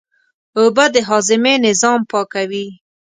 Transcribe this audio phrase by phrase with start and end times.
[0.57, 2.67] اوبه د هاضمې نظام پاکوي